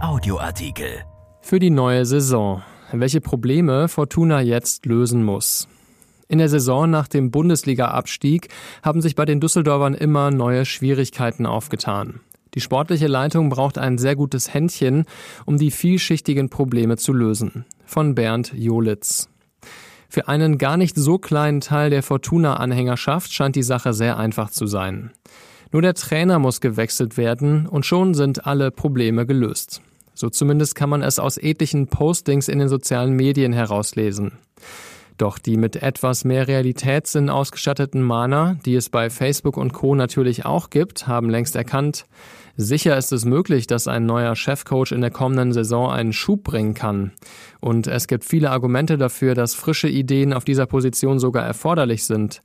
Audioartikel. 0.00 1.04
Für 1.40 1.58
die 1.58 1.70
neue 1.70 2.04
Saison. 2.04 2.62
Welche 2.92 3.22
Probleme 3.22 3.88
Fortuna 3.88 4.42
jetzt 4.42 4.84
lösen 4.84 5.24
muss. 5.24 5.68
In 6.28 6.36
der 6.36 6.50
Saison 6.50 6.90
nach 6.90 7.08
dem 7.08 7.30
Bundesliga-Abstieg 7.30 8.48
haben 8.82 9.00
sich 9.00 9.14
bei 9.14 9.24
den 9.24 9.40
Düsseldorfern 9.40 9.94
immer 9.94 10.30
neue 10.30 10.66
Schwierigkeiten 10.66 11.46
aufgetan. 11.46 12.20
Die 12.54 12.60
sportliche 12.60 13.06
Leitung 13.06 13.48
braucht 13.48 13.78
ein 13.78 13.96
sehr 13.96 14.16
gutes 14.16 14.52
Händchen, 14.52 15.06
um 15.46 15.56
die 15.56 15.70
vielschichtigen 15.70 16.50
Probleme 16.50 16.98
zu 16.98 17.14
lösen. 17.14 17.64
Von 17.86 18.14
Bernd 18.14 18.52
Jolitz. 18.54 19.30
Für 20.10 20.28
einen 20.28 20.58
gar 20.58 20.76
nicht 20.76 20.96
so 20.96 21.16
kleinen 21.16 21.62
Teil 21.62 21.88
der 21.88 22.02
Fortuna-Anhängerschaft 22.02 23.32
scheint 23.32 23.56
die 23.56 23.62
Sache 23.62 23.94
sehr 23.94 24.18
einfach 24.18 24.50
zu 24.50 24.66
sein. 24.66 25.12
Nur 25.72 25.82
der 25.82 25.94
Trainer 25.94 26.38
muss 26.38 26.60
gewechselt 26.60 27.16
werden 27.16 27.66
und 27.66 27.84
schon 27.84 28.14
sind 28.14 28.46
alle 28.46 28.70
Probleme 28.70 29.26
gelöst. 29.26 29.82
So 30.14 30.30
zumindest 30.30 30.74
kann 30.74 30.88
man 30.88 31.02
es 31.02 31.18
aus 31.18 31.36
etlichen 31.36 31.88
Postings 31.88 32.48
in 32.48 32.58
den 32.58 32.68
sozialen 32.68 33.12
Medien 33.12 33.52
herauslesen. 33.52 34.32
Doch 35.18 35.38
die 35.38 35.56
mit 35.56 35.76
etwas 35.76 36.24
mehr 36.24 36.46
Realitätssinn 36.46 37.30
ausgestatteten 37.30 38.02
Mahner, 38.02 38.58
die 38.64 38.74
es 38.74 38.90
bei 38.90 39.08
Facebook 39.08 39.56
und 39.56 39.72
Co. 39.72 39.94
natürlich 39.94 40.44
auch 40.44 40.68
gibt, 40.68 41.06
haben 41.06 41.30
längst 41.30 41.56
erkannt, 41.56 42.06
sicher 42.56 42.96
ist 42.96 43.12
es 43.12 43.24
möglich, 43.24 43.66
dass 43.66 43.88
ein 43.88 44.04
neuer 44.04 44.36
Chefcoach 44.36 44.92
in 44.92 45.00
der 45.00 45.10
kommenden 45.10 45.52
Saison 45.52 45.90
einen 45.90 46.12
Schub 46.12 46.44
bringen 46.44 46.74
kann. 46.74 47.12
Und 47.60 47.86
es 47.86 48.08
gibt 48.08 48.24
viele 48.24 48.50
Argumente 48.50 48.98
dafür, 48.98 49.34
dass 49.34 49.54
frische 49.54 49.88
Ideen 49.88 50.34
auf 50.34 50.44
dieser 50.44 50.66
Position 50.66 51.18
sogar 51.18 51.44
erforderlich 51.44 52.04
sind. 52.04 52.42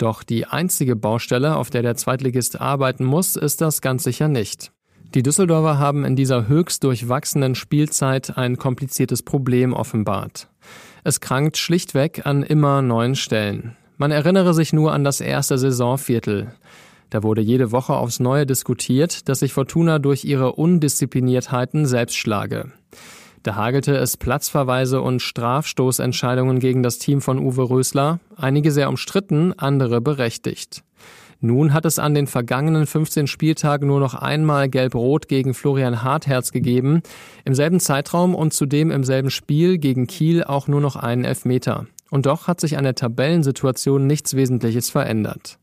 Doch 0.00 0.22
die 0.22 0.46
einzige 0.46 0.96
Baustelle, 0.96 1.56
auf 1.56 1.68
der 1.68 1.82
der 1.82 1.94
Zweitligist 1.94 2.58
arbeiten 2.58 3.04
muss, 3.04 3.36
ist 3.36 3.60
das 3.60 3.82
ganz 3.82 4.02
sicher 4.02 4.28
nicht. 4.28 4.72
Die 5.14 5.22
Düsseldorfer 5.22 5.78
haben 5.78 6.06
in 6.06 6.16
dieser 6.16 6.48
höchst 6.48 6.84
durchwachsenen 6.84 7.54
Spielzeit 7.54 8.38
ein 8.38 8.56
kompliziertes 8.56 9.22
Problem 9.22 9.74
offenbart. 9.74 10.48
Es 11.04 11.20
krankt 11.20 11.58
schlichtweg 11.58 12.24
an 12.24 12.42
immer 12.42 12.80
neuen 12.80 13.14
Stellen. 13.14 13.76
Man 13.98 14.10
erinnere 14.10 14.54
sich 14.54 14.72
nur 14.72 14.94
an 14.94 15.04
das 15.04 15.20
erste 15.20 15.58
Saisonviertel. 15.58 16.54
Da 17.10 17.22
wurde 17.22 17.42
jede 17.42 17.70
Woche 17.70 17.92
aufs 17.92 18.20
Neue 18.20 18.46
diskutiert, 18.46 19.28
dass 19.28 19.40
sich 19.40 19.52
Fortuna 19.52 19.98
durch 19.98 20.24
ihre 20.24 20.52
Undiszipliniertheiten 20.52 21.84
selbst 21.84 22.16
schlage. 22.16 22.72
Da 23.42 23.54
hagelte 23.54 23.96
es 23.96 24.18
Platzverweise 24.18 25.00
und 25.00 25.22
Strafstoßentscheidungen 25.22 26.58
gegen 26.58 26.82
das 26.82 26.98
Team 26.98 27.22
von 27.22 27.38
Uwe 27.38 27.70
Rösler, 27.70 28.20
einige 28.36 28.70
sehr 28.70 28.90
umstritten, 28.90 29.54
andere 29.56 30.02
berechtigt. 30.02 30.82
Nun 31.42 31.72
hat 31.72 31.86
es 31.86 31.98
an 31.98 32.12
den 32.12 32.26
vergangenen 32.26 32.86
15 32.86 33.26
Spieltagen 33.26 33.88
nur 33.88 33.98
noch 33.98 34.12
einmal 34.12 34.68
Gelb-Rot 34.68 35.26
gegen 35.26 35.54
Florian 35.54 36.02
Hartherz 36.02 36.52
gegeben, 36.52 37.00
im 37.46 37.54
selben 37.54 37.80
Zeitraum 37.80 38.34
und 38.34 38.52
zudem 38.52 38.90
im 38.90 39.04
selben 39.04 39.30
Spiel 39.30 39.78
gegen 39.78 40.06
Kiel 40.06 40.44
auch 40.44 40.68
nur 40.68 40.82
noch 40.82 40.96
einen 40.96 41.24
Elfmeter. 41.24 41.86
Und 42.10 42.26
doch 42.26 42.46
hat 42.46 42.60
sich 42.60 42.76
an 42.76 42.84
der 42.84 42.94
Tabellensituation 42.94 44.06
nichts 44.06 44.36
Wesentliches 44.36 44.90
verändert. 44.90 45.58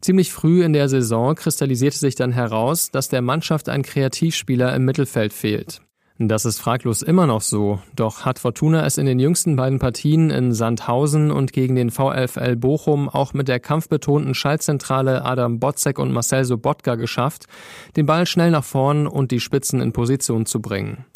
Ziemlich 0.00 0.32
früh 0.32 0.64
in 0.64 0.72
der 0.72 0.88
Saison 0.88 1.34
kristallisierte 1.34 1.98
sich 1.98 2.14
dann 2.14 2.32
heraus, 2.32 2.90
dass 2.90 3.10
der 3.10 3.20
Mannschaft 3.20 3.68
ein 3.68 3.82
Kreativspieler 3.82 4.74
im 4.74 4.86
Mittelfeld 4.86 5.34
fehlt. 5.34 5.82
Das 6.28 6.44
ist 6.44 6.60
fraglos 6.60 7.02
immer 7.02 7.26
noch 7.26 7.40
so, 7.40 7.80
doch 7.96 8.24
hat 8.24 8.38
Fortuna 8.38 8.86
es 8.86 8.96
in 8.96 9.06
den 9.06 9.18
jüngsten 9.18 9.56
beiden 9.56 9.80
Partien 9.80 10.30
in 10.30 10.52
Sandhausen 10.52 11.32
und 11.32 11.52
gegen 11.52 11.74
den 11.74 11.90
VfL 11.90 12.54
Bochum 12.54 13.08
auch 13.08 13.34
mit 13.34 13.48
der 13.48 13.58
kampfbetonten 13.58 14.34
Schaltzentrale 14.34 15.24
Adam 15.24 15.58
Botzek 15.58 15.98
und 15.98 16.12
Marcel 16.12 16.44
Sobotka 16.44 16.94
geschafft, 16.94 17.46
den 17.96 18.06
Ball 18.06 18.26
schnell 18.26 18.52
nach 18.52 18.62
vorn 18.62 19.08
und 19.08 19.32
die 19.32 19.40
Spitzen 19.40 19.80
in 19.80 19.92
Position 19.92 20.46
zu 20.46 20.60
bringen. 20.60 21.06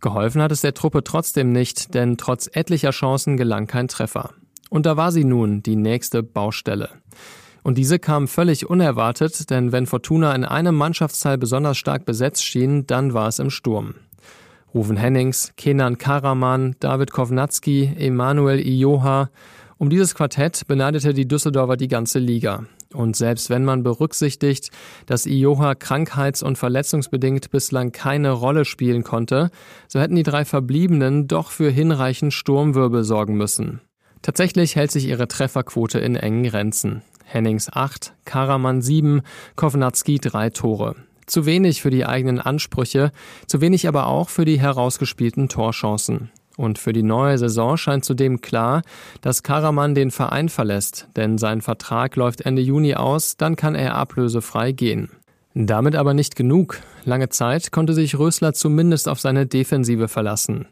Geholfen 0.00 0.42
hat 0.42 0.52
es 0.52 0.60
der 0.60 0.74
Truppe 0.74 1.02
trotzdem 1.02 1.52
nicht, 1.52 1.94
denn 1.94 2.18
trotz 2.18 2.50
etlicher 2.52 2.90
Chancen 2.90 3.38
gelang 3.38 3.66
kein 3.66 3.88
Treffer. 3.88 4.30
Und 4.68 4.84
da 4.84 4.96
war 4.98 5.12
sie 5.12 5.24
nun, 5.24 5.62
die 5.62 5.76
nächste 5.76 6.22
Baustelle. 6.22 6.90
Und 7.62 7.78
diese 7.78 7.98
kam 7.98 8.28
völlig 8.28 8.68
unerwartet, 8.68 9.48
denn 9.50 9.72
wenn 9.72 9.86
Fortuna 9.86 10.34
in 10.34 10.44
einem 10.44 10.74
Mannschaftsteil 10.74 11.38
besonders 11.38 11.78
stark 11.78 12.04
besetzt 12.04 12.44
schien, 12.44 12.86
dann 12.86 13.14
war 13.14 13.28
es 13.28 13.38
im 13.38 13.50
Sturm. 13.50 13.94
Ruven 14.74 14.96
Hennings, 14.96 15.52
Kenan 15.56 15.98
Karaman, 15.98 16.76
David 16.80 17.12
Kovnatski, 17.12 17.92
Emanuel 17.98 18.58
Ioha. 18.58 19.28
Um 19.76 19.90
dieses 19.90 20.14
Quartett 20.14 20.66
beneidete 20.66 21.12
die 21.12 21.28
Düsseldorfer 21.28 21.76
die 21.76 21.88
ganze 21.88 22.18
Liga. 22.18 22.64
Und 22.94 23.16
selbst 23.16 23.50
wenn 23.50 23.64
man 23.64 23.82
berücksichtigt, 23.82 24.70
dass 25.06 25.26
Ioha 25.26 25.74
krankheits- 25.74 26.42
und 26.42 26.56
verletzungsbedingt 26.56 27.50
bislang 27.50 27.92
keine 27.92 28.30
Rolle 28.30 28.64
spielen 28.64 29.02
konnte, 29.02 29.50
so 29.88 30.00
hätten 30.00 30.16
die 30.16 30.22
drei 30.22 30.44
Verbliebenen 30.44 31.28
doch 31.28 31.50
für 31.50 31.70
hinreichend 31.70 32.32
Sturmwirbel 32.32 33.04
sorgen 33.04 33.36
müssen. 33.36 33.80
Tatsächlich 34.22 34.76
hält 34.76 34.90
sich 34.90 35.06
ihre 35.06 35.28
Trefferquote 35.28 35.98
in 35.98 36.16
engen 36.16 36.44
Grenzen. 36.44 37.02
Hennings 37.24 37.70
8, 37.72 38.14
Karaman 38.24 38.80
7, 38.80 39.22
Kovnatski 39.56 40.18
3 40.18 40.50
Tore. 40.50 40.96
Zu 41.32 41.46
wenig 41.46 41.80
für 41.80 41.88
die 41.88 42.04
eigenen 42.04 42.40
Ansprüche, 42.40 43.10
zu 43.46 43.62
wenig 43.62 43.88
aber 43.88 44.06
auch 44.06 44.28
für 44.28 44.44
die 44.44 44.60
herausgespielten 44.60 45.48
Torchancen. 45.48 46.30
Und 46.58 46.78
für 46.78 46.92
die 46.92 47.02
neue 47.02 47.38
Saison 47.38 47.78
scheint 47.78 48.04
zudem 48.04 48.42
klar, 48.42 48.82
dass 49.22 49.42
Karaman 49.42 49.94
den 49.94 50.10
Verein 50.10 50.50
verlässt, 50.50 51.08
denn 51.16 51.38
sein 51.38 51.62
Vertrag 51.62 52.16
läuft 52.16 52.42
Ende 52.42 52.60
Juni 52.60 52.96
aus, 52.96 53.38
dann 53.38 53.56
kann 53.56 53.74
er 53.74 53.94
ablösefrei 53.94 54.72
gehen. 54.72 55.08
Damit 55.54 55.96
aber 55.96 56.12
nicht 56.12 56.36
genug. 56.36 56.80
Lange 57.06 57.30
Zeit 57.30 57.72
konnte 57.72 57.94
sich 57.94 58.18
Rösler 58.18 58.52
zumindest 58.52 59.08
auf 59.08 59.18
seine 59.18 59.46
Defensive 59.46 60.08
verlassen. 60.08 60.66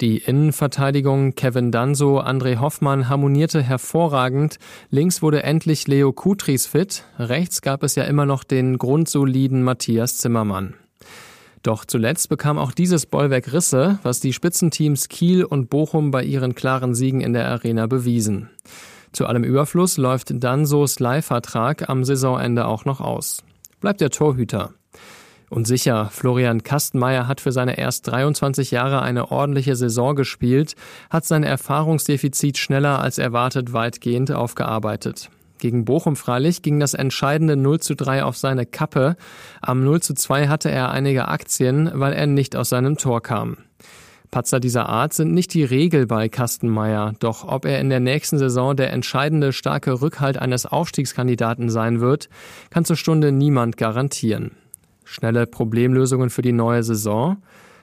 Die 0.00 0.16
Innenverteidigung 0.16 1.34
Kevin 1.34 1.70
Danso, 1.70 2.20
André 2.20 2.58
Hoffmann 2.58 3.10
harmonierte 3.10 3.62
hervorragend. 3.62 4.56
Links 4.88 5.20
wurde 5.20 5.42
endlich 5.42 5.86
Leo 5.88 6.14
Kutris 6.14 6.66
fit. 6.66 7.04
Rechts 7.18 7.60
gab 7.60 7.82
es 7.82 7.96
ja 7.96 8.04
immer 8.04 8.24
noch 8.24 8.42
den 8.42 8.78
grundsoliden 8.78 9.62
Matthias 9.62 10.16
Zimmermann. 10.16 10.72
Doch 11.62 11.84
zuletzt 11.84 12.30
bekam 12.30 12.56
auch 12.56 12.72
dieses 12.72 13.04
Bollwerk 13.04 13.52
Risse, 13.52 13.98
was 14.02 14.20
die 14.20 14.32
Spitzenteams 14.32 15.08
Kiel 15.08 15.44
und 15.44 15.68
Bochum 15.68 16.10
bei 16.10 16.24
ihren 16.24 16.54
klaren 16.54 16.94
Siegen 16.94 17.20
in 17.20 17.34
der 17.34 17.48
Arena 17.48 17.86
bewiesen. 17.86 18.48
Zu 19.12 19.26
allem 19.26 19.44
Überfluss 19.44 19.98
läuft 19.98 20.32
Dansos 20.42 20.98
Leihvertrag 20.98 21.90
am 21.90 22.04
Saisonende 22.04 22.66
auch 22.66 22.86
noch 22.86 23.02
aus. 23.02 23.42
Bleibt 23.80 24.00
der 24.00 24.08
Torhüter. 24.08 24.72
Und 25.50 25.66
sicher, 25.66 26.08
Florian 26.12 26.62
Kastenmeier 26.62 27.26
hat 27.26 27.40
für 27.40 27.50
seine 27.50 27.76
erst 27.76 28.06
23 28.06 28.70
Jahre 28.70 29.02
eine 29.02 29.32
ordentliche 29.32 29.74
Saison 29.74 30.14
gespielt, 30.14 30.76
hat 31.10 31.24
sein 31.24 31.42
Erfahrungsdefizit 31.42 32.56
schneller 32.56 33.00
als 33.00 33.18
erwartet 33.18 33.72
weitgehend 33.72 34.30
aufgearbeitet. 34.30 35.28
Gegen 35.58 35.84
Bochum 35.84 36.14
freilich 36.14 36.62
ging 36.62 36.78
das 36.78 36.94
entscheidende 36.94 37.56
0 37.56 37.80
zu 37.80 37.96
3 37.96 38.22
auf 38.22 38.36
seine 38.36 38.64
Kappe. 38.64 39.16
Am 39.60 39.82
0 39.84 40.00
zu 40.00 40.14
2 40.14 40.46
hatte 40.46 40.70
er 40.70 40.92
einige 40.92 41.26
Aktien, 41.26 41.90
weil 41.94 42.12
er 42.12 42.28
nicht 42.28 42.54
aus 42.54 42.68
seinem 42.68 42.96
Tor 42.96 43.20
kam. 43.20 43.58
Patzer 44.30 44.60
dieser 44.60 44.88
Art 44.88 45.12
sind 45.12 45.34
nicht 45.34 45.52
die 45.52 45.64
Regel 45.64 46.06
bei 46.06 46.28
Kastenmeier, 46.28 47.14
doch 47.18 47.44
ob 47.46 47.64
er 47.64 47.80
in 47.80 47.90
der 47.90 47.98
nächsten 47.98 48.38
Saison 48.38 48.76
der 48.76 48.92
entscheidende 48.92 49.52
starke 49.52 50.00
Rückhalt 50.00 50.38
eines 50.38 50.64
Aufstiegskandidaten 50.64 51.68
sein 51.68 52.00
wird, 52.00 52.28
kann 52.70 52.84
zur 52.84 52.94
Stunde 52.94 53.32
niemand 53.32 53.76
garantieren. 53.76 54.52
Schnelle 55.12 55.48
Problemlösungen 55.48 56.30
für 56.30 56.40
die 56.40 56.52
neue 56.52 56.84
Saison? 56.84 57.38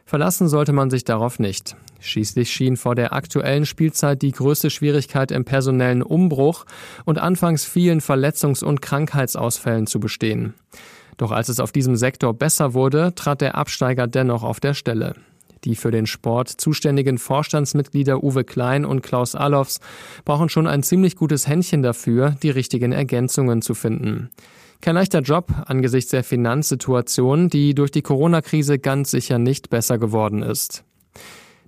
Verlassen 0.05 0.47
sollte 0.47 0.71
man 0.71 0.89
sich 0.89 1.03
darauf 1.03 1.39
nicht. 1.39 1.75
Schließlich 1.99 2.49
schien 2.49 2.77
vor 2.77 2.95
der 2.95 3.11
aktuellen 3.11 3.65
Spielzeit 3.65 4.21
die 4.21 4.31
größte 4.31 4.69
Schwierigkeit 4.69 5.31
im 5.31 5.43
personellen 5.43 6.03
Umbruch 6.03 6.65
und 7.03 7.19
anfangs 7.19 7.65
vielen 7.65 7.99
Verletzungs- 7.99 8.63
und 8.63 8.81
Krankheitsausfällen 8.81 9.87
zu 9.87 9.99
bestehen. 9.99 10.53
Doch 11.17 11.31
als 11.31 11.49
es 11.49 11.59
auf 11.59 11.73
diesem 11.73 11.97
Sektor 11.97 12.33
besser 12.33 12.73
wurde, 12.73 13.13
trat 13.13 13.41
der 13.41 13.55
Absteiger 13.55 14.07
dennoch 14.07 14.43
auf 14.43 14.61
der 14.61 14.73
Stelle. 14.73 15.15
Die 15.65 15.75
für 15.75 15.91
den 15.91 16.05
Sport 16.05 16.47
zuständigen 16.47 17.17
Vorstandsmitglieder 17.17 18.23
Uwe 18.23 18.45
Klein 18.45 18.85
und 18.85 19.01
Klaus 19.01 19.35
Allofs 19.35 19.81
brauchen 20.23 20.47
schon 20.47 20.65
ein 20.65 20.81
ziemlich 20.81 21.17
gutes 21.17 21.45
Händchen 21.45 21.83
dafür, 21.83 22.37
die 22.41 22.51
richtigen 22.51 22.93
Ergänzungen 22.93 23.61
zu 23.61 23.73
finden. 23.73 24.29
Kein 24.81 24.95
leichter 24.95 25.21
Job 25.21 25.51
angesichts 25.65 26.11
der 26.11 26.23
Finanzsituation, 26.23 27.49
die 27.49 27.73
durch 27.73 27.91
die 27.91 28.01
Corona-Krise 28.01 28.79
ganz 28.79 29.11
sicher 29.11 29.39
nicht 29.39 29.69
besser 29.69 29.97
geworden 29.97 30.43
ist. 30.43 30.83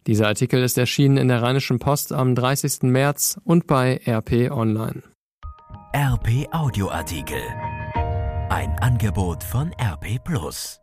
Dieser 0.07 0.27
Artikel 0.27 0.63
ist 0.63 0.77
erschienen 0.77 1.17
in 1.17 1.27
der 1.27 1.41
Rheinischen 1.41 1.79
Post 1.79 2.13
am 2.13 2.35
30. 2.35 2.83
März 2.83 3.39
und 3.43 3.67
bei 3.67 3.99
RP 4.07 4.51
Online. 4.51 5.03
RP 5.93 6.47
Audioartikel. 6.51 7.41
Ein 8.49 8.77
Angebot 8.79 9.43
von 9.43 9.71
RP 9.79 10.23
Plus. 10.23 10.79